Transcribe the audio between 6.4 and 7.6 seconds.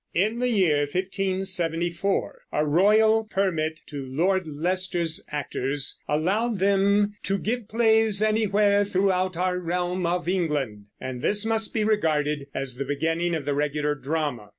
them "to